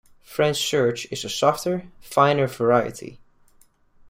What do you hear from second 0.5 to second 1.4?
serge is a